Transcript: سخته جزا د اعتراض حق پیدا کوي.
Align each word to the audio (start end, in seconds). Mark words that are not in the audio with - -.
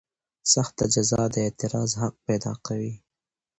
سخته 0.53 0.83
جزا 0.93 1.21
د 1.33 1.35
اعتراض 1.45 1.91
حق 2.01 2.15
پیدا 2.27 2.53
کوي. 2.65 2.93